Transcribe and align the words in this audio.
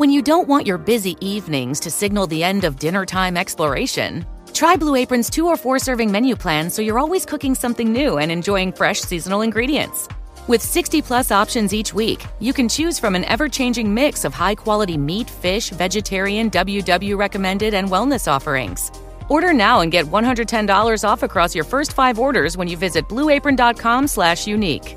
When 0.00 0.08
you 0.08 0.22
don't 0.22 0.48
want 0.48 0.66
your 0.66 0.78
busy 0.78 1.14
evenings 1.20 1.78
to 1.80 1.90
signal 1.90 2.26
the 2.26 2.42
end 2.42 2.64
of 2.64 2.78
dinner 2.78 3.04
time 3.04 3.36
exploration, 3.36 4.24
try 4.54 4.74
Blue 4.74 4.94
Apron's 4.94 5.28
two 5.28 5.46
or 5.46 5.58
four 5.58 5.78
serving 5.78 6.10
menu 6.10 6.34
plan 6.36 6.70
so 6.70 6.80
you're 6.80 6.98
always 6.98 7.26
cooking 7.26 7.54
something 7.54 7.92
new 7.92 8.16
and 8.16 8.32
enjoying 8.32 8.72
fresh 8.72 9.02
seasonal 9.02 9.42
ingredients. 9.42 10.08
With 10.48 10.62
60 10.62 11.02
plus 11.02 11.30
options 11.30 11.74
each 11.74 11.92
week, 11.92 12.24
you 12.38 12.54
can 12.54 12.66
choose 12.66 12.98
from 12.98 13.14
an 13.14 13.26
ever 13.26 13.46
changing 13.46 13.92
mix 13.92 14.24
of 14.24 14.32
high 14.32 14.54
quality 14.54 14.96
meat, 14.96 15.28
fish, 15.28 15.68
vegetarian, 15.68 16.50
WW 16.50 17.18
recommended, 17.18 17.74
and 17.74 17.90
wellness 17.90 18.26
offerings. 18.26 18.90
Order 19.28 19.52
now 19.52 19.80
and 19.80 19.92
get 19.92 20.06
$110 20.06 21.04
off 21.06 21.22
across 21.22 21.54
your 21.54 21.64
first 21.64 21.92
five 21.92 22.18
orders 22.18 22.56
when 22.56 22.68
you 22.68 22.78
visit 22.78 23.06
blueapron.com 23.06 24.08
slash 24.08 24.46
unique. 24.46 24.96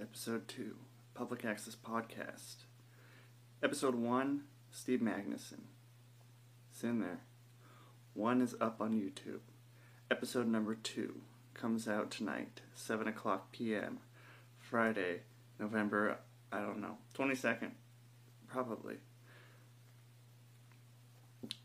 episode 0.00 0.48
2, 0.48 0.76
Public 1.14 1.44
Access 1.44 1.76
Podcast. 1.76 2.64
Episode 3.62 3.94
1, 3.94 4.42
Steve 4.70 5.00
Magnuson. 5.00 5.60
It's 6.70 6.82
in 6.82 7.00
there. 7.00 7.20
One 8.12 8.40
is 8.40 8.56
up 8.60 8.80
on 8.80 8.92
YouTube. 8.92 9.40
Episode 10.10 10.48
number 10.48 10.74
2 10.74 11.14
comes 11.54 11.86
out 11.86 12.10
tonight, 12.10 12.60
7 12.74 13.06
o'clock 13.06 13.52
p.m., 13.52 14.00
Friday, 14.58 15.20
November, 15.60 16.18
I 16.50 16.60
don't 16.60 16.80
know, 16.80 16.98
22nd, 17.16 17.70
probably. 18.48 18.96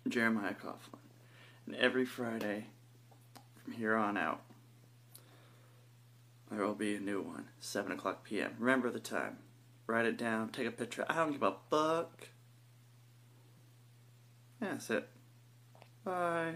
Jeremiah 0.07 0.53
Coughlan. 0.53 0.99
And 1.65 1.75
every 1.75 2.05
Friday 2.05 2.65
from 3.63 3.73
here 3.73 3.95
on 3.95 4.17
out, 4.17 4.41
there 6.51 6.65
will 6.65 6.75
be 6.75 6.95
a 6.95 6.99
new 6.99 7.21
one, 7.21 7.45
7 7.59 7.91
o'clock 7.91 8.23
p.m. 8.23 8.55
Remember 8.59 8.89
the 8.89 8.99
time. 8.99 9.37
Write 9.87 10.05
it 10.05 10.17
down, 10.17 10.49
take 10.49 10.67
a 10.67 10.71
picture. 10.71 11.05
I 11.09 11.15
don't 11.15 11.31
give 11.31 11.43
a 11.43 11.55
fuck. 11.69 12.29
Yeah, 14.61 14.71
that's 14.71 14.89
it. 14.89 15.07
Bye. 16.03 16.55